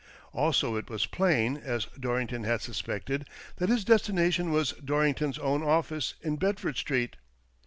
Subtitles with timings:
[0.33, 5.61] Also it was plain, as Dorrington had suspected, that his destination was Dorring ton's own
[5.61, 7.17] office in Bedford Street.